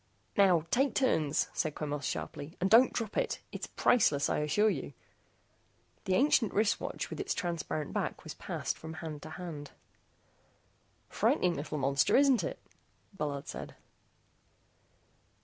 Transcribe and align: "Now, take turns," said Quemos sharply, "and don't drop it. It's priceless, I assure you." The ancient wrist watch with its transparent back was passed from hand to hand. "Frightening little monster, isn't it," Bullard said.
"Now, 0.35 0.65
take 0.71 0.95
turns," 0.95 1.49
said 1.53 1.75
Quemos 1.75 2.05
sharply, 2.05 2.57
"and 2.59 2.71
don't 2.71 2.91
drop 2.91 3.15
it. 3.17 3.39
It's 3.51 3.67
priceless, 3.67 4.31
I 4.31 4.39
assure 4.39 4.71
you." 4.71 4.93
The 6.05 6.15
ancient 6.15 6.55
wrist 6.55 6.81
watch 6.81 7.11
with 7.11 7.19
its 7.19 7.35
transparent 7.35 7.93
back 7.93 8.23
was 8.23 8.33
passed 8.33 8.79
from 8.79 8.93
hand 8.95 9.21
to 9.21 9.29
hand. 9.29 9.69
"Frightening 11.07 11.53
little 11.53 11.77
monster, 11.77 12.15
isn't 12.15 12.43
it," 12.43 12.57
Bullard 13.15 13.47
said. 13.47 13.75